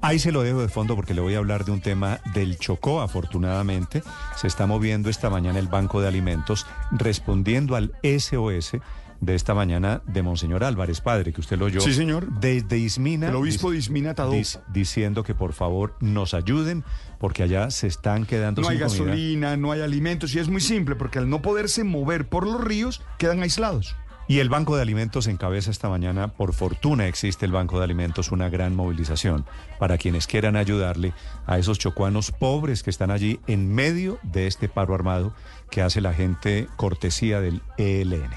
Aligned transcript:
Ahí 0.00 0.18
se 0.18 0.32
lo 0.32 0.42
dejo 0.42 0.60
de 0.60 0.68
fondo 0.68 0.94
porque 0.96 1.14
le 1.14 1.20
voy 1.20 1.34
a 1.34 1.38
hablar 1.38 1.64
de 1.64 1.72
un 1.72 1.80
tema 1.80 2.20
del 2.34 2.58
Chocó. 2.58 3.00
Afortunadamente, 3.00 4.02
se 4.36 4.46
está 4.46 4.66
moviendo 4.66 5.08
esta 5.10 5.30
mañana 5.30 5.58
el 5.58 5.68
Banco 5.68 6.00
de 6.00 6.08
Alimentos 6.08 6.66
respondiendo 6.92 7.76
al 7.76 7.92
SOS 8.02 8.72
de 9.18 9.34
esta 9.34 9.54
mañana 9.54 10.02
de 10.06 10.22
Monseñor 10.22 10.62
Álvarez, 10.62 11.00
padre, 11.00 11.32
que 11.32 11.40
usted 11.40 11.58
lo 11.58 11.64
oyó. 11.66 11.80
Sí, 11.80 11.94
señor. 11.94 12.30
Desde 12.38 12.76
Ismina. 12.76 13.28
El 13.28 13.36
obispo 13.36 13.70
de 13.70 13.78
Ismina 13.78 14.14
Tadó. 14.14 14.32
dic- 14.32 14.60
diciendo 14.70 15.22
que 15.24 15.34
por 15.34 15.54
favor 15.54 15.96
nos 16.00 16.34
ayuden 16.34 16.84
porque 17.18 17.42
allá 17.42 17.70
se 17.70 17.86
están 17.86 18.26
quedando 18.26 18.60
No 18.60 18.68
hay 18.68 18.76
sin 18.76 18.86
comida. 18.88 19.04
gasolina, 19.06 19.56
no 19.56 19.72
hay 19.72 19.80
alimentos 19.80 20.34
y 20.34 20.38
es 20.38 20.48
muy 20.48 20.60
simple 20.60 20.96
porque 20.96 21.18
al 21.18 21.30
no 21.30 21.40
poderse 21.40 21.82
mover 21.82 22.28
por 22.28 22.44
los 22.46 22.62
ríos 22.62 23.00
quedan 23.16 23.40
aislados. 23.42 23.96
Y 24.28 24.40
el 24.40 24.48
Banco 24.48 24.74
de 24.74 24.82
Alimentos 24.82 25.28
encabeza 25.28 25.70
esta 25.70 25.88
mañana, 25.88 26.28
por 26.28 26.52
fortuna 26.52 27.06
existe 27.06 27.46
el 27.46 27.52
Banco 27.52 27.78
de 27.78 27.84
Alimentos, 27.84 28.32
una 28.32 28.48
gran 28.48 28.74
movilización 28.74 29.44
para 29.78 29.98
quienes 29.98 30.26
quieran 30.26 30.56
ayudarle 30.56 31.12
a 31.46 31.58
esos 31.58 31.78
chocuanos 31.78 32.32
pobres 32.32 32.82
que 32.82 32.90
están 32.90 33.12
allí 33.12 33.38
en 33.46 33.72
medio 33.72 34.18
de 34.24 34.48
este 34.48 34.68
paro 34.68 34.96
armado 34.96 35.32
que 35.70 35.80
hace 35.80 36.00
la 36.00 36.12
gente 36.12 36.66
cortesía 36.76 37.40
del 37.40 37.62
ELN. 37.78 38.30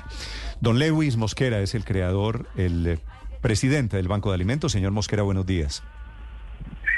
Don 0.62 0.78
Lewis 0.78 1.18
Mosquera 1.18 1.60
es 1.60 1.74
el 1.74 1.86
creador, 1.86 2.46
el 2.56 3.00
presidente 3.42 3.98
del 3.98 4.08
Banco 4.08 4.30
de 4.30 4.36
Alimentos. 4.36 4.72
Señor 4.72 4.92
Mosquera, 4.92 5.24
buenos 5.24 5.48
días. 5.48 5.84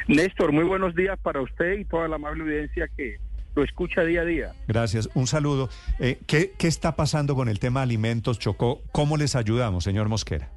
Néstor, 0.10 0.52
muy 0.52 0.66
buenos 0.66 0.96
días 0.96 1.18
para 1.22 1.42
usted 1.42 1.80
y 1.80 1.86
toda 1.86 2.10
la 2.10 2.16
amable 2.18 2.44
audiencia 2.44 2.90
que 2.98 3.20
lo 3.56 3.64
escucha 3.64 4.04
día 4.04 4.22
a 4.22 4.26
día. 4.26 4.52
Gracias. 4.68 5.10
Un 5.14 5.28
saludo. 5.28 5.70
Eh, 6.00 6.20
¿qué, 6.28 6.54
¿Qué 6.58 6.68
está 6.68 6.96
pasando 6.96 7.36
con 7.36 7.50
el 7.50 7.60
tema 7.60 7.82
alimentos, 7.82 8.40
Chocó? 8.40 8.82
¿Cómo 8.92 9.18
les 9.18 9.36
ayudamos, 9.36 9.84
señor 9.84 10.08
Mosquera? 10.10 10.50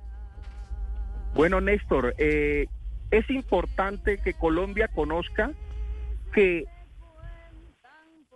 Bueno, 1.35 1.61
Néstor, 1.61 2.15
eh, 2.19 2.67
es 3.11 3.29
importante 3.31 4.19
que 4.19 4.35
Colombia 4.35 4.89
conozca 4.89 5.51
que 6.33 6.65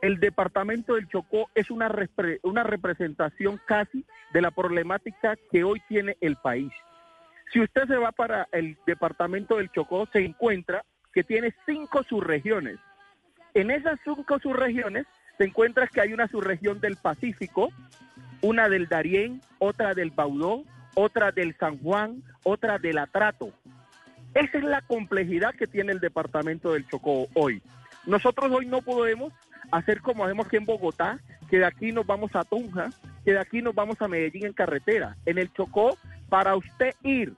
el 0.03 0.19
departamento 0.20 0.95
del 0.95 1.09
Chocó 1.09 1.48
es 1.55 1.70
una, 1.70 1.89
repre- 1.89 2.39
una 2.42 2.62
representación 2.62 3.61
casi 3.67 4.05
de 4.33 4.42
la 4.42 4.51
problemática 4.51 5.36
que 5.51 5.64
hoy 5.64 5.81
tiene 5.89 6.17
el 6.20 6.36
país. 6.36 6.73
Si 7.53 7.61
usted 7.61 7.86
se 7.86 7.97
va 7.97 8.12
para 8.12 8.48
el 8.53 8.77
departamento 8.86 9.56
del 9.56 9.70
Chocó, 9.73 10.06
se 10.12 10.25
encuentra 10.25 10.84
que 11.12 11.25
tiene 11.25 11.55
cinco 11.67 12.03
subregiones. 12.09 12.79
En 13.59 13.73
esas 13.73 13.98
cinco 14.05 14.39
subregiones 14.39 15.05
se 15.37 15.42
encuentra 15.42 15.89
que 15.89 16.01
hay 16.01 16.12
una 16.12 16.28
subregión 16.28 16.78
del 16.78 16.95
Pacífico, 16.95 17.70
una 18.41 18.69
del 18.69 18.87
Darién, 18.87 19.42
otra 19.59 19.95
del 19.95 20.12
Baudó, 20.12 20.62
otra 20.95 21.33
del 21.33 21.56
San 21.56 21.77
Juan, 21.79 22.23
otra 22.45 22.79
del 22.79 22.98
Atrato. 22.98 23.53
Esa 24.33 24.59
es 24.59 24.62
la 24.62 24.81
complejidad 24.83 25.56
que 25.56 25.67
tiene 25.67 25.91
el 25.91 25.98
departamento 25.98 26.73
del 26.73 26.86
Chocó 26.86 27.27
hoy. 27.34 27.61
Nosotros 28.06 28.48
hoy 28.53 28.67
no 28.67 28.81
podemos 28.81 29.33
hacer 29.73 30.03
como 30.03 30.25
hacemos 30.25 30.47
aquí 30.47 30.56
en 30.56 30.64
Bogotá, 30.64 31.19
que 31.51 31.59
de 31.59 31.67
aquí 31.67 31.91
nos 31.91 32.06
vamos 32.06 32.36
a 32.36 32.45
Tunja, 32.45 32.91
que 33.24 33.33
de 33.33 33.41
aquí 33.41 33.61
nos 33.61 33.74
vamos 33.74 34.01
a 34.01 34.07
Medellín 34.07 34.47
en 34.47 34.52
carretera. 34.52 35.17
En 35.27 35.36
el 35.36 35.52
Chocó, 35.52 35.98
para 36.29 36.55
usted 36.55 36.95
ir 37.02 37.35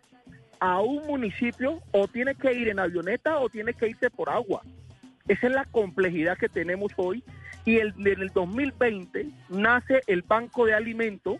a 0.58 0.82
un 0.82 1.06
municipio, 1.06 1.80
o 1.92 2.08
tiene 2.08 2.34
que 2.34 2.52
ir 2.52 2.68
en 2.68 2.78
avioneta 2.78 3.38
o 3.38 3.48
tiene 3.48 3.72
que 3.72 3.88
irse 3.88 4.10
por 4.10 4.28
agua. 4.28 4.60
Esa 5.30 5.46
es 5.46 5.52
la 5.52 5.64
complejidad 5.64 6.36
que 6.36 6.48
tenemos 6.48 6.90
hoy. 6.96 7.22
Y 7.64 7.76
el, 7.76 7.94
en 7.98 8.20
el 8.20 8.30
2020 8.30 9.28
nace 9.48 10.02
el 10.08 10.22
Banco 10.22 10.66
de 10.66 10.74
Alimentos. 10.74 11.36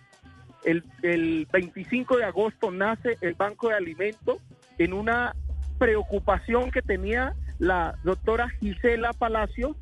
El, 0.65 0.84
el 1.03 1.49
25 1.51 2.19
de 2.19 2.25
agosto 2.25 2.71
nace 2.71 3.19
el 3.21 3.34
Banco 3.34 3.71
de 3.71 3.75
Alimentos 3.75 4.39
en 4.78 4.93
una 4.93 5.34
preocupación 5.78 6.71
que 6.71 6.83
tenía 6.83 7.34
la 7.59 7.97
doctora 8.05 8.49
Gisela 8.61 9.12
Palacio, 9.12 9.75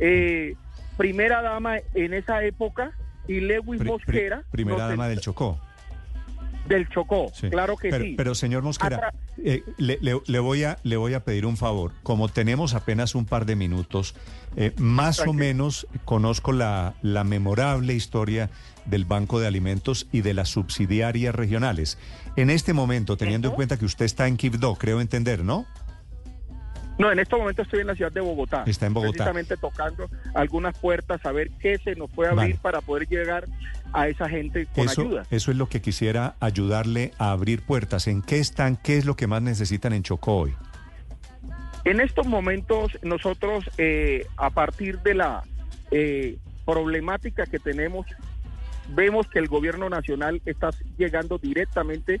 eh, 0.00 0.54
primera 0.98 1.40
dama 1.40 1.78
en 1.94 2.12
esa 2.12 2.44
época, 2.44 2.92
y 3.26 3.40
Lewis 3.40 3.82
Mosquera. 3.82 4.42
primera 4.50 4.86
dama 4.86 5.08
del 5.08 5.20
Chocó. 5.20 5.58
Del 6.68 6.88
Chocó, 6.88 7.30
Sí. 7.34 7.48
claro 7.50 7.76
que 7.76 7.90
pero, 7.90 8.04
sí. 8.04 8.14
Pero 8.16 8.34
señor 8.34 8.62
Mosquera, 8.62 9.12
eh, 9.44 9.62
le, 9.78 9.98
le- 10.00 10.20
le 10.26 10.38
voy 10.38 10.64
a, 10.64 10.78
le 10.82 10.96
voy 10.96 11.14
a 11.14 11.20
pedir 11.24 11.46
un 11.46 11.56
favor. 11.56 11.92
Como 12.02 12.28
tenemos 12.28 12.74
apenas 12.74 13.14
un 13.14 13.24
par 13.24 13.46
de 13.46 13.56
minutos, 13.56 14.14
eh, 14.56 14.72
más 14.78 15.20
o 15.20 15.32
menos 15.32 15.86
conozco 16.04 16.52
la, 16.52 16.94
la 17.02 17.24
memorable 17.24 17.94
historia 17.94 18.50
del 18.84 19.04
Banco 19.04 19.40
de 19.40 19.46
Alimentos 19.46 20.06
y 20.12 20.20
de 20.20 20.34
las 20.34 20.48
subsidiarias 20.48 21.34
regionales. 21.34 21.98
En 22.36 22.50
este 22.50 22.72
momento, 22.72 23.16
teniendo 23.16 23.48
en 23.48 23.54
cuenta 23.54 23.78
que 23.78 23.84
usted 23.84 24.04
está 24.04 24.26
en 24.28 24.36
Quibdó, 24.36 24.74
creo 24.76 25.00
entender, 25.00 25.44
¿no? 25.44 25.66
No, 26.98 27.12
en 27.12 27.18
este 27.18 27.36
momento 27.36 27.62
estoy 27.62 27.80
en 27.80 27.88
la 27.88 27.94
ciudad 27.94 28.12
de 28.12 28.20
Bogotá. 28.20 28.64
Está 28.66 28.86
en 28.86 28.94
Bogotá. 28.94 29.12
Precisamente 29.12 29.56
tocando 29.56 30.08
algunas 30.34 30.78
puertas 30.78 31.24
a 31.26 31.32
ver 31.32 31.50
qué 31.60 31.78
se 31.78 31.94
nos 31.94 32.10
puede 32.10 32.30
abrir 32.30 32.54
Vale. 32.54 32.58
para 32.62 32.80
poder 32.80 33.06
llegar 33.08 33.46
a 33.92 34.08
esa 34.08 34.28
gente 34.28 34.66
con 34.74 34.86
Eso, 34.86 35.02
ayuda. 35.02 35.22
eso 35.30 35.50
es 35.50 35.56
lo 35.56 35.68
que 35.68 35.80
quisiera 35.82 36.36
ayudarle 36.40 37.12
a 37.18 37.32
abrir 37.32 37.62
puertas. 37.62 38.06
¿En 38.06 38.22
qué 38.22 38.38
están? 38.38 38.76
¿Qué 38.76 38.96
es 38.96 39.04
lo 39.04 39.14
que 39.14 39.26
más 39.26 39.42
necesitan 39.42 39.92
en 39.92 40.02
Chocó 40.02 40.36
hoy? 40.38 40.54
En 41.84 42.00
estos 42.00 42.26
momentos 42.26 42.98
nosotros, 43.02 43.70
eh, 43.78 44.26
a 44.36 44.50
partir 44.50 44.98
de 45.00 45.14
la 45.14 45.44
eh, 45.90 46.38
problemática 46.64 47.46
que 47.46 47.58
tenemos, 47.58 48.06
vemos 48.94 49.28
que 49.28 49.38
el 49.38 49.48
gobierno 49.48 49.88
nacional 49.88 50.42
está 50.46 50.70
llegando 50.98 51.38
directamente, 51.38 52.20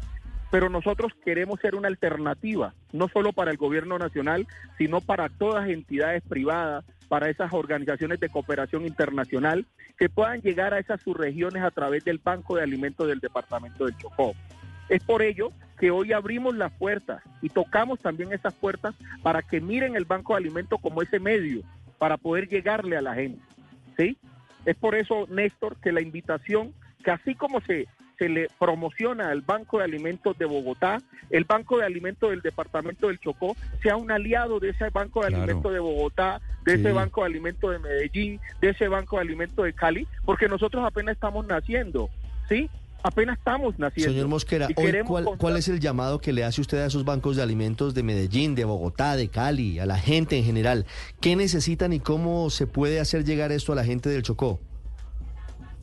pero 0.50 0.68
nosotros 0.68 1.12
queremos 1.24 1.60
ser 1.60 1.74
una 1.74 1.88
alternativa, 1.88 2.74
no 2.92 3.08
solo 3.08 3.32
para 3.32 3.50
el 3.50 3.56
gobierno 3.56 3.98
nacional, 3.98 4.46
sino 4.78 5.00
para 5.00 5.28
todas 5.28 5.68
entidades 5.68 6.22
privadas, 6.22 6.84
para 7.08 7.30
esas 7.30 7.52
organizaciones 7.52 8.20
de 8.20 8.28
cooperación 8.28 8.84
internacional 8.86 9.64
que 9.98 10.08
puedan 10.08 10.40
llegar 10.42 10.74
a 10.74 10.78
esas 10.78 11.00
subregiones 11.00 11.62
a 11.62 11.70
través 11.70 12.04
del 12.04 12.18
Banco 12.18 12.56
de 12.56 12.62
Alimentos 12.62 13.08
del 13.08 13.20
Departamento 13.20 13.84
del 13.84 13.96
Chocó. 13.96 14.34
Es 14.88 15.02
por 15.02 15.22
ello 15.22 15.52
que 15.78 15.90
hoy 15.90 16.12
abrimos 16.12 16.56
las 16.56 16.72
puertas 16.72 17.22
y 17.42 17.48
tocamos 17.48 17.98
también 18.00 18.32
esas 18.32 18.54
puertas 18.54 18.94
para 19.22 19.42
que 19.42 19.60
miren 19.60 19.96
el 19.96 20.04
Banco 20.04 20.34
de 20.34 20.38
Alimentos 20.38 20.80
como 20.80 21.02
ese 21.02 21.18
medio 21.18 21.62
para 21.98 22.16
poder 22.16 22.48
llegarle 22.48 22.96
a 22.96 23.02
la 23.02 23.14
gente. 23.14 23.40
¿sí? 23.96 24.16
Es 24.64 24.76
por 24.76 24.94
eso, 24.94 25.26
Néstor, 25.28 25.76
que 25.80 25.92
la 25.92 26.00
invitación, 26.00 26.72
que 27.04 27.10
así 27.10 27.34
como 27.34 27.60
se, 27.62 27.88
se 28.18 28.28
le 28.28 28.48
promociona 28.58 29.30
al 29.30 29.42
Banco 29.42 29.78
de 29.78 29.84
Alimentos 29.84 30.36
de 30.38 30.44
Bogotá, 30.46 31.02
el 31.30 31.44
Banco 31.44 31.78
de 31.78 31.84
Alimentos 31.84 32.30
del 32.30 32.40
Departamento 32.40 33.08
del 33.08 33.18
Chocó 33.20 33.56
sea 33.82 33.96
un 33.96 34.10
aliado 34.10 34.58
de 34.60 34.70
ese 34.70 34.88
Banco 34.90 35.20
de 35.22 35.28
Claro. 35.28 35.42
Alimentos 35.44 35.72
de 35.72 35.78
Bogotá, 35.80 36.40
de 36.64 36.74
Sí. 36.74 36.80
ese 36.80 36.92
Banco 36.92 37.20
de 37.22 37.26
Alimentos 37.26 37.70
de 37.70 37.78
Medellín, 37.78 38.40
de 38.60 38.70
ese 38.70 38.88
Banco 38.88 39.16
de 39.16 39.22
Alimentos 39.22 39.64
de 39.64 39.72
Cali, 39.72 40.06
porque 40.24 40.48
nosotros 40.48 40.84
apenas 40.84 41.14
estamos 41.14 41.46
naciendo, 41.46 42.08
¿sí? 42.48 42.70
Apenas 43.02 43.38
estamos 43.38 43.78
naciendo. 43.78 44.12
Señor 44.12 44.26
Mosquera, 44.28 44.66
hoy, 44.74 44.92
¿cuál, 45.06 45.24
contar- 45.24 45.38
cuál 45.38 45.56
es 45.58 45.68
el 45.68 45.78
llamado 45.78 46.18
que 46.18 46.32
le 46.32 46.42
hace 46.42 46.60
usted 46.60 46.78
a 46.78 46.86
esos 46.86 47.04
bancos 47.04 47.36
de 47.36 47.42
alimentos 47.42 47.94
de 47.94 48.02
Medellín, 48.02 48.54
de 48.56 48.64
Bogotá, 48.64 49.14
de 49.14 49.28
Cali, 49.28 49.78
a 49.78 49.86
la 49.86 49.98
gente 49.98 50.36
en 50.36 50.44
general? 50.44 50.86
¿Qué 51.20 51.36
necesitan 51.36 51.92
y 51.92 52.00
cómo 52.00 52.50
se 52.50 52.66
puede 52.66 52.98
hacer 52.98 53.24
llegar 53.24 53.52
esto 53.52 53.72
a 53.72 53.76
la 53.76 53.84
gente 53.84 54.08
del 54.08 54.22
Chocó? 54.22 54.58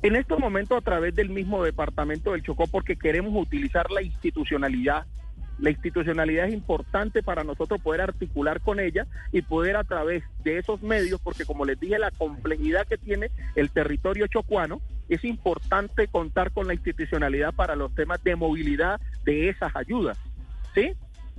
En 0.04 0.18
estos 0.18 0.38
momentos 0.38 0.78
a 0.78 0.82
través 0.82 1.16
del 1.16 1.30
mismo 1.30 1.64
departamento 1.64 2.34
del 2.34 2.44
Chocó 2.44 2.68
porque 2.68 2.98
queremos 2.98 3.34
utilizar 3.42 3.90
la 3.90 4.02
institucionalidad. 4.02 5.06
La 5.60 5.70
institucionalidad 5.70 6.48
es 6.48 6.54
importante 6.54 7.24
para 7.24 7.46
nosotros 7.46 7.82
poder 7.82 8.02
articular 8.02 8.60
con 8.60 8.82
ella 8.82 9.08
y 9.32 9.44
poder 9.44 9.78
a 9.78 9.86
través 9.86 10.26
de 10.44 10.58
esos 10.58 10.82
medios, 10.82 11.22
porque 11.22 11.46
como 11.46 11.64
les 11.64 11.80
dije, 11.80 11.98
la 12.00 12.12
complejidad 12.12 12.86
que 12.86 12.98
tiene 12.98 13.32
el 13.56 13.70
territorio 13.72 14.28
chocuano, 14.28 14.82
es 15.08 15.24
importante 15.24 16.10
contar 16.10 16.52
con 16.52 16.68
la 16.68 16.74
institucionalidad 16.74 17.54
para 17.54 17.78
los 17.78 17.96
temas 17.96 18.22
de 18.26 18.36
movilidad 18.36 19.00
de 19.24 19.48
esas 19.48 19.74
ayudas. 19.74 20.18
¿Sí? 20.76 20.92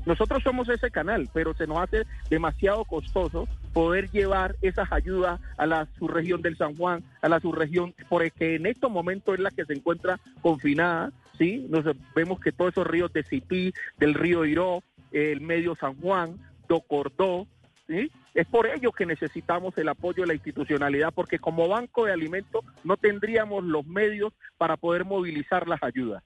Nosotros 0.07 0.43
somos 0.43 0.69
ese 0.69 0.91
canal, 0.91 1.29
pero 1.33 1.55
se 1.55 1.67
nos 1.67 1.79
hace 1.79 2.05
demasiado 2.29 2.85
costoso 2.85 3.49
poder 3.73 4.11
llevar 4.11 4.57
esas 4.61 4.93
ayudas 4.93 5.41
a 5.57 5.67
la 5.67 5.89
subregión 5.99 6.43
del 6.43 6.57
San 6.57 6.77
Juan, 6.77 7.03
a 7.23 7.29
la 7.29 7.41
subregión, 7.41 7.95
porque 8.09 8.57
en 8.57 8.67
estos 8.67 8.91
momentos 8.91 9.35
es 9.35 9.41
la 9.41 9.51
que 9.51 9.65
se 9.65 9.73
encuentra 9.73 10.21
confinada, 10.43 11.11
¿sí? 11.39 11.67
Nos 11.71 11.85
vemos 12.15 12.39
que 12.41 12.53
todos 12.53 12.73
esos 12.73 12.87
ríos 12.87 13.13
de 13.13 13.25
Cipí, 13.25 13.73
del 13.99 14.15
río 14.15 14.45
Iró, 14.45 14.83
el 15.13 15.41
medio 15.41 15.75
San 15.77 15.95
Juan, 16.01 16.39
Docordó, 16.69 17.47
¿sí? 17.87 18.11
Es 18.35 18.47
por 18.47 18.67
ello 18.67 18.93
que 18.93 19.07
necesitamos 19.07 19.77
el 19.79 19.89
apoyo 19.89 20.23
de 20.23 20.29
la 20.29 20.35
institucionalidad, 20.35 21.13
porque 21.15 21.39
como 21.39 21.69
banco 21.69 22.05
de 22.05 22.13
alimentos 22.13 22.65
no 22.83 22.97
tendríamos 22.97 23.65
los 23.65 23.87
medios 23.87 24.33
para 24.59 24.77
poder 24.77 25.05
movilizar 25.05 25.69
las 25.69 25.83
ayudas. 25.83 26.23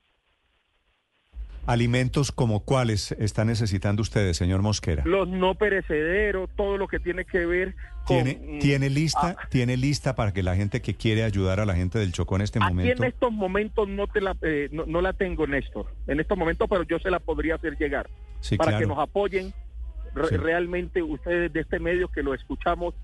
¿Alimentos 1.69 2.32
como 2.32 2.61
cuáles 2.61 3.12
están 3.12 3.49
necesitando 3.49 4.00
ustedes, 4.00 4.38
señor 4.38 4.62
Mosquera? 4.62 5.03
Los 5.05 5.29
no 5.29 5.55
perecederos, 5.55 6.49
todo 6.56 6.79
lo 6.79 6.88
que 6.88 6.99
tiene 6.99 7.26
que 7.26 7.44
ver 7.44 7.75
con... 8.05 8.25
¿Tiene, 8.25 8.59
¿tiene 8.59 8.88
lista 8.88 9.37
Ah. 9.38 9.49
tiene 9.50 9.76
lista 9.76 10.15
para 10.15 10.32
que 10.32 10.43
la 10.43 10.56
gente 10.56 10.81
que 10.81 10.94
quiere 10.94 11.25
ayudar 11.25 11.61
a 11.61 11.67
la 11.67 11.75
gente 11.75 11.99
del 11.99 12.12
Chocó 12.12 12.37
en 12.37 12.43
este 12.43 12.59
Aquí 12.59 12.69
momento? 12.73 13.03
en 13.03 13.09
estos 13.11 13.31
momentos 13.32 13.87
no, 13.87 14.06
te 14.06 14.23
la, 14.23 14.35
eh, 14.41 14.70
no, 14.73 14.87
no 14.87 15.03
la 15.03 15.12
tengo, 15.12 15.47
Néstor. 15.47 15.87
En 16.06 16.20
estos 16.20 16.38
momentos, 16.38 16.67
pero 16.70 16.85
yo 16.85 16.99
se 17.00 17.11
la 17.11 17.19
podría 17.20 17.56
hacer 17.56 17.76
llegar. 17.76 18.09
Sí, 18.41 18.56
para 18.56 18.71
claro. 18.71 18.82
que 18.82 18.88
nos 18.88 18.99
apoyen 18.99 19.53
re- 20.14 20.29
Sí. 20.29 20.37
realmente 20.38 21.03
ustedes 21.03 21.53
de 21.53 21.61
este 21.61 21.79
medio 21.81 22.09
que 22.09 22.23
lo 22.23 22.32
escuchamos 22.32 22.94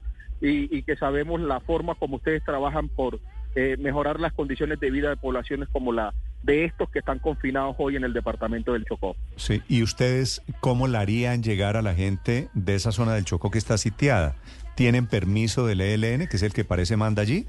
y, 0.41 0.75
y 0.75 0.83
que 0.85 0.97
sabemos 0.97 1.39
la 1.41 1.61
forma 1.61 1.95
como 1.97 2.17
ustedes 2.17 2.43
trabajan 2.45 2.89
por 2.89 3.21
eh, 3.57 3.77
mejorar 3.79 4.19
las 4.21 4.33
condiciones 4.33 4.81
de 4.81 4.91
vida 4.91 5.11
de 5.11 5.17
poblaciones 5.17 5.69
como 5.69 5.93
la 5.93 6.15
de 6.45 6.67
estos 6.67 6.91
que 6.91 6.99
están 6.99 7.19
confinados 7.19 7.75
hoy 7.79 7.97
en 7.97 8.05
el 8.05 8.13
departamento 8.13 8.75
del 8.75 8.85
Chocó. 8.85 9.17
Sí, 9.37 9.63
¿y 9.69 9.83
ustedes 9.83 10.43
cómo 10.61 10.87
la 10.87 11.01
harían 11.01 11.43
llegar 11.43 11.77
a 11.77 11.83
la 11.83 11.95
gente 11.95 12.49
de 12.53 12.75
esa 12.75 12.93
zona 12.93 13.15
del 13.15 13.25
Chocó 13.25 13.51
que 13.51 13.59
está 13.59 13.79
sitiada? 13.79 14.37
¿Tienen 14.75 15.07
permiso 15.07 15.67
del 15.67 15.81
ELN, 15.81 16.27
que 16.27 16.37
es 16.37 16.43
el 16.43 16.53
que 16.53 16.65
parece 16.65 16.97
manda 16.97 17.23
allí? 17.23 17.47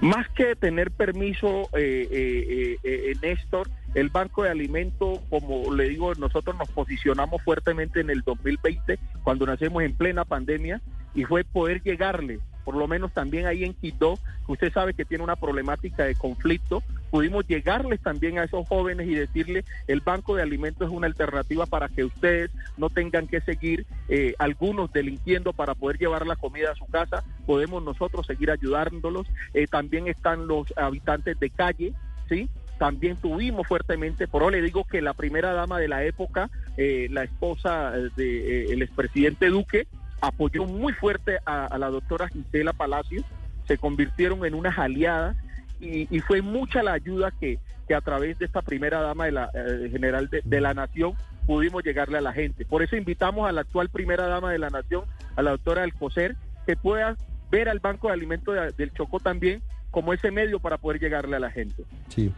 Más 0.00 0.28
que 0.28 0.54
tener 0.54 0.90
permiso, 0.90 1.68
eh, 1.72 2.08
eh, 2.10 2.76
eh, 2.84 3.00
eh, 3.10 3.14
Néstor, 3.20 3.68
el 3.94 4.10
Banco 4.10 4.44
de 4.44 4.50
Alimentos, 4.50 5.20
como 5.28 5.74
le 5.74 5.88
digo, 5.88 6.14
nosotros 6.14 6.56
nos 6.56 6.68
posicionamos 6.68 7.42
fuertemente 7.42 8.00
en 8.00 8.10
el 8.10 8.20
2020, 8.22 8.98
cuando 9.24 9.46
nacemos 9.46 9.82
en 9.82 9.94
plena 9.94 10.24
pandemia, 10.24 10.80
y 11.14 11.24
fue 11.24 11.42
poder 11.42 11.82
llegarle, 11.82 12.38
por 12.68 12.76
lo 12.76 12.86
menos 12.86 13.14
también 13.14 13.46
ahí 13.46 13.64
en 13.64 13.72
Quito, 13.72 14.18
que 14.44 14.52
usted 14.52 14.70
sabe 14.70 14.92
que 14.92 15.06
tiene 15.06 15.24
una 15.24 15.36
problemática 15.36 16.04
de 16.04 16.14
conflicto, 16.14 16.82
pudimos 17.10 17.46
llegarles 17.48 17.98
también 17.98 18.38
a 18.38 18.44
esos 18.44 18.68
jóvenes 18.68 19.08
y 19.08 19.14
decirle, 19.14 19.64
el 19.86 20.02
Banco 20.02 20.36
de 20.36 20.42
Alimentos 20.42 20.86
es 20.86 20.94
una 20.94 21.06
alternativa 21.06 21.64
para 21.64 21.88
que 21.88 22.04
ustedes 22.04 22.50
no 22.76 22.90
tengan 22.90 23.26
que 23.26 23.40
seguir 23.40 23.86
eh, 24.10 24.34
algunos 24.38 24.92
delinquiendo 24.92 25.54
para 25.54 25.74
poder 25.74 25.96
llevar 25.96 26.26
la 26.26 26.36
comida 26.36 26.72
a 26.72 26.74
su 26.74 26.84
casa, 26.84 27.24
podemos 27.46 27.82
nosotros 27.82 28.26
seguir 28.26 28.50
ayudándolos. 28.50 29.26
Eh, 29.54 29.66
también 29.66 30.06
están 30.06 30.46
los 30.46 30.66
habitantes 30.76 31.40
de 31.40 31.48
calle, 31.48 31.94
¿sí? 32.28 32.50
También 32.78 33.16
tuvimos 33.16 33.66
fuertemente, 33.66 34.28
por 34.28 34.42
eso 34.42 34.50
le 34.50 34.60
digo 34.60 34.84
que 34.84 35.00
la 35.00 35.14
primera 35.14 35.54
dama 35.54 35.78
de 35.78 35.88
la 35.88 36.04
época, 36.04 36.50
eh, 36.76 37.08
la 37.10 37.24
esposa 37.24 37.92
del 38.14 38.82
expresidente 38.82 39.46
Duque, 39.46 39.86
apoyó 40.20 40.64
muy 40.64 40.92
fuerte 40.92 41.38
a, 41.44 41.76
la 41.78 41.88
doctora 41.88 42.28
Gisela 42.28 42.72
Palacios, 42.72 43.24
se 43.66 43.78
convirtieron 43.78 44.44
en 44.44 44.54
unas 44.54 44.78
aliadas 44.78 45.36
y, 45.80 46.06
fue 46.20 46.42
mucha 46.42 46.82
la 46.82 46.92
ayuda 46.92 47.32
que, 47.38 47.58
que 47.86 47.94
a 47.94 48.00
través 48.00 48.38
de 48.38 48.46
esta 48.46 48.62
primera 48.62 49.00
dama 49.00 49.26
de 49.26 49.32
la 49.32 49.50
eh, 49.54 49.88
general 49.90 50.28
de, 50.28 50.60
la 50.60 50.74
nación 50.74 51.12
pudimos 51.46 51.84
llegarle 51.84 52.18
a 52.18 52.20
la 52.20 52.32
gente. 52.32 52.64
Por 52.64 52.82
eso 52.82 52.96
invitamos 52.96 53.48
a 53.48 53.52
la 53.52 53.60
actual 53.60 53.88
primera 53.88 54.26
dama 54.26 54.50
de 54.50 54.58
la 54.58 54.70
nación, 54.70 55.04
a 55.36 55.42
la 55.42 55.52
doctora 55.52 55.84
Alcocer, 55.84 56.34
que 56.66 56.76
pueda 56.76 57.16
ver 57.50 57.68
al 57.68 57.78
Banco 57.78 58.08
de 58.08 58.14
Alimentos 58.14 58.54
de- 58.54 58.72
del 58.72 58.92
Chocó 58.92 59.20
también 59.20 59.62
como 59.90 60.12
ese 60.12 60.30
medio 60.30 60.58
para 60.58 60.76
poder 60.78 61.00
llegarle 61.00 61.36
a 61.36 61.40
la 61.40 61.50
gente. 61.50 61.84
Sí. 62.08 62.32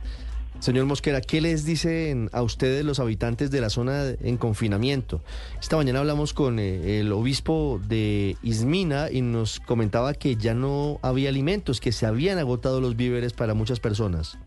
Señor 0.61 0.85
Mosquera, 0.85 1.23
¿qué 1.23 1.41
les 1.41 1.65
dicen 1.65 2.29
a 2.33 2.43
ustedes 2.43 2.85
los 2.85 3.01
habitantes 3.01 3.51
de 3.51 3.63
la 3.63 3.71
zona 3.71 4.11
en 4.21 4.37
confinamiento? 4.37 5.23
Esta 5.59 5.77
mañana 5.77 6.01
hablamos 6.01 6.35
con 6.35 6.59
eh, 6.59 7.01
el 7.01 7.11
obispo 7.13 7.81
de 7.89 8.37
Ismina 8.43 9.11
y 9.11 9.23
nos 9.23 9.59
comentaba 9.61 10.13
que 10.13 10.37
ya 10.37 10.53
no 10.53 11.01
había 11.03 11.31
alimentos, 11.31 11.81
que 11.81 11.93
se 11.93 12.05
habían 12.05 12.39
agotado 12.39 12.83
los 12.83 12.95
víveres 12.95 13.33
para 13.33 13.55
muchas 13.55 13.81
personas. 13.81 14.39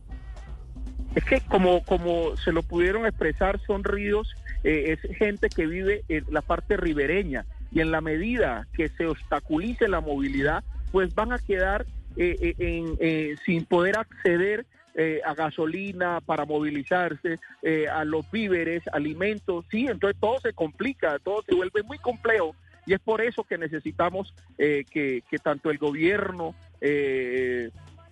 Es 1.16 1.24
que 1.26 1.42
como, 1.42 1.84
como 1.84 2.38
se 2.38 2.52
lo 2.52 2.62
pudieron 2.62 3.08
expresar, 3.08 3.60
son 3.66 3.84
ríos, 3.84 4.36
eh, 4.64 4.96
es 5.04 5.18
gente 5.18 5.50
que 5.50 5.66
vive 5.66 6.04
en 6.10 6.26
la 6.30 6.42
parte 6.42 6.78
ribereña 6.78 7.46
y 7.72 7.80
en 7.80 7.90
la 7.90 8.02
medida 8.02 8.68
que 8.74 8.90
se 8.90 9.08
obstaculice 9.08 9.88
la 9.88 10.00
movilidad, 10.00 10.64
pues 10.92 11.16
van 11.16 11.34
a 11.34 11.40
quedar 11.40 11.88
eh, 12.16 12.38
eh, 12.40 12.56
en, 12.60 12.98
eh, 13.00 13.36
sin 13.44 13.66
poder 13.66 13.98
acceder 13.98 14.68
eh, 14.96 15.22
a 15.26 15.34
gasolina 15.34 16.22
para 16.22 16.46
movilizarse, 16.46 17.40
eh, 17.62 17.88
a 17.88 18.04
los 18.06 18.30
víveres, 18.32 18.84
alimentos, 18.92 19.66
sí, 19.70 19.88
entonces 19.88 20.20
todo 20.20 20.40
se 20.40 20.54
complica, 20.54 21.20
todo 21.20 21.42
se 21.44 21.56
vuelve 21.56 21.84
muy 21.84 21.98
complejo 21.98 22.56
y 22.86 22.94
es 22.94 23.00
por 23.00 23.22
eso 23.22 23.44
que 23.44 23.58
necesitamos 23.58 24.34
eh, 24.58 24.86
que, 24.90 25.24
que 25.30 25.38
tanto 25.38 25.70
el 25.72 25.78
gobierno 25.78 26.56
eh, 26.82 27.70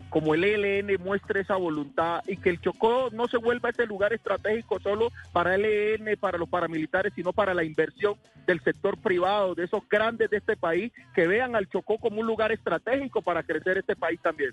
como 0.09 0.33
el 0.33 0.43
ELN 0.43 1.01
muestre 1.01 1.41
esa 1.41 1.55
voluntad 1.55 2.21
y 2.27 2.35
que 2.35 2.49
el 2.49 2.59
Chocó 2.59 3.09
no 3.11 3.27
se 3.27 3.37
vuelva 3.37 3.69
ese 3.69 3.85
lugar 3.85 4.11
estratégico 4.11 4.79
solo 4.81 5.09
para 5.31 5.55
el 5.55 5.63
ELN, 5.63 6.17
para 6.17 6.37
los 6.37 6.49
paramilitares, 6.49 7.13
sino 7.15 7.31
para 7.31 7.53
la 7.53 7.63
inversión 7.63 8.15
del 8.45 8.61
sector 8.61 8.97
privado, 8.97 9.55
de 9.55 9.63
esos 9.65 9.87
grandes 9.89 10.29
de 10.29 10.37
este 10.37 10.57
país, 10.57 10.91
que 11.15 11.27
vean 11.27 11.55
al 11.55 11.69
Chocó 11.69 11.97
como 11.97 12.19
un 12.19 12.27
lugar 12.27 12.51
estratégico 12.51 13.21
para 13.21 13.43
crecer 13.43 13.77
este 13.77 13.95
país 13.95 14.19
también. 14.21 14.51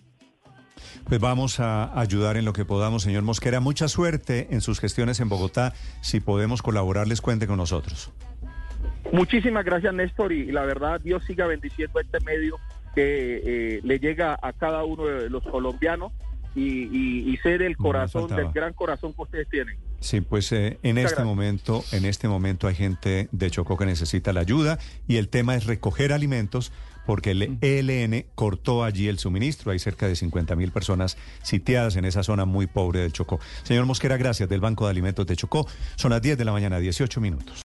Pues 1.08 1.20
vamos 1.20 1.60
a 1.60 1.98
ayudar 1.98 2.36
en 2.36 2.44
lo 2.44 2.52
que 2.52 2.64
podamos, 2.64 3.02
señor 3.02 3.22
Mosquera. 3.22 3.60
Mucha 3.60 3.88
suerte 3.88 4.48
en 4.50 4.60
sus 4.60 4.80
gestiones 4.80 5.20
en 5.20 5.28
Bogotá. 5.28 5.74
Si 6.00 6.20
podemos 6.20 6.62
colaborarles, 6.62 7.20
cuente 7.20 7.46
con 7.46 7.56
nosotros. 7.56 8.10
Muchísimas 9.12 9.64
gracias, 9.64 9.94
Néstor, 9.94 10.32
y, 10.32 10.52
la 10.52 10.62
verdad, 10.62 11.00
Dios 11.00 11.24
siga 11.24 11.46
bendiciendo 11.46 11.98
este 12.00 12.20
medio 12.20 12.56
que 12.94 13.42
eh, 13.44 13.80
le 13.82 13.98
llega 13.98 14.38
a 14.40 14.52
cada 14.52 14.84
uno 14.84 15.06
de 15.06 15.30
los 15.30 15.42
colombianos 15.44 16.12
y, 16.54 17.38
No 17.44 17.58
me 17.58 17.74
corazón, 17.76 18.28
del 18.34 18.50
gran 18.52 18.72
corazón 18.72 19.12
que 19.12 19.22
ustedes 19.22 19.48
tienen. 19.48 19.76
Sí, 20.00 20.20
pues 20.20 20.52
eh, 20.52 20.78
en 20.82 20.96
Muchas 20.96 21.12
este 21.12 21.22
gracias. 21.22 21.26
momento, 21.26 21.84
en 21.92 22.04
este 22.04 22.28
momento 22.28 22.66
hay 22.66 22.74
gente 22.74 23.28
de 23.32 23.50
Chocó 23.50 23.76
que 23.76 23.86
necesita 23.86 24.32
la 24.32 24.40
ayuda 24.40 24.78
y 25.06 25.16
el 25.16 25.28
tema 25.28 25.54
es 25.54 25.66
recoger 25.66 26.12
alimentos 26.12 26.72
porque 27.08 27.30
el 27.30 27.56
ELN 27.62 28.26
cortó 28.34 28.84
allí 28.84 29.08
el 29.08 29.18
suministro. 29.18 29.72
Hay 29.72 29.78
cerca 29.78 30.06
de 30.06 30.14
50 30.14 30.54
mil 30.56 30.72
personas 30.72 31.16
sitiadas 31.40 31.96
en 31.96 32.04
esa 32.04 32.22
zona 32.22 32.44
muy 32.44 32.66
pobre 32.66 33.00
del 33.00 33.14
Chocó. 33.14 33.40
Señor 33.62 33.86
Mosquera, 33.86 34.18
gracias 34.18 34.46
del 34.50 34.60
Banco 34.60 34.84
de 34.84 34.90
Alimentos 34.90 35.26
de 35.26 35.34
Chocó. 35.34 35.66
Son 35.96 36.10
las 36.10 36.20
10 36.20 36.36
de 36.36 36.44
la 36.44 36.52
mañana, 36.52 36.78
18 36.78 37.18
minutos. 37.22 37.56